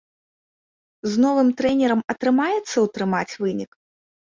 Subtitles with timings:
[1.11, 3.71] З новым трэнерам атрымаецца ўтрымаць вынік?